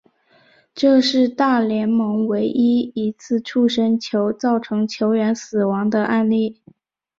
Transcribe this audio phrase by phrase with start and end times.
[0.73, 6.59] 这是大联盟唯一一次触身球造成球员死亡的案例。